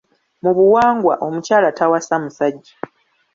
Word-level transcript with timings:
Mu 0.43 0.51
buwangwa 0.57 1.13
omukyala 1.25 1.69
tawasa 1.79 2.15
musajja. 2.23 2.73